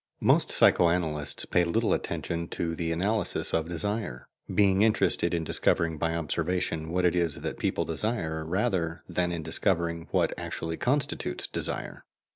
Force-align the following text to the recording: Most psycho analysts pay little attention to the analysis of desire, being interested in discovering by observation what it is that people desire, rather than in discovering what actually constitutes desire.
Most 0.21 0.49
psycho 0.49 0.89
analysts 0.89 1.45
pay 1.45 1.63
little 1.63 1.93
attention 1.93 2.47
to 2.47 2.73
the 2.73 2.91
analysis 2.91 3.53
of 3.53 3.69
desire, 3.69 4.25
being 4.51 4.81
interested 4.81 5.31
in 5.31 5.43
discovering 5.43 5.99
by 5.99 6.15
observation 6.15 6.89
what 6.89 7.05
it 7.05 7.13
is 7.15 7.41
that 7.41 7.59
people 7.59 7.85
desire, 7.85 8.43
rather 8.43 9.03
than 9.07 9.31
in 9.31 9.43
discovering 9.43 10.07
what 10.09 10.33
actually 10.39 10.77
constitutes 10.77 11.45
desire. 11.45 12.03